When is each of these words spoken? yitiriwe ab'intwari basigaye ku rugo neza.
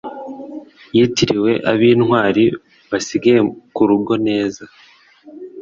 yitiriwe 0.95 1.51
ab'intwari 1.71 2.43
basigaye 2.89 3.39
ku 3.75 3.81
rugo 3.89 4.13
neza. 4.27 4.63